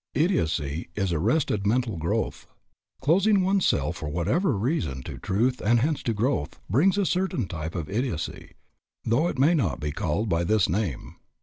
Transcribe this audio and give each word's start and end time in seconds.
Idiocy 0.15 0.89
is 0.95 1.13
arrested 1.13 1.67
mental 1.67 1.95
growth. 1.95 2.47
Closing 3.01 3.43
one's 3.43 3.67
self 3.67 3.97
for 3.97 4.09
whatever 4.09 4.57
reason 4.57 5.03
to 5.03 5.19
truth 5.19 5.61
and 5.63 5.81
hence 5.81 6.01
to 6.01 6.13
growth, 6.15 6.59
brings 6.67 6.97
a 6.97 7.05
certain 7.05 7.47
type 7.47 7.75
of 7.75 7.87
idiocy, 7.87 8.53
though 9.05 9.27
it 9.27 9.37
may 9.37 9.53
not 9.53 9.79
be 9.79 9.91
called 9.91 10.27
by 10.27 10.43
this 10.43 10.67
name. 10.67 11.17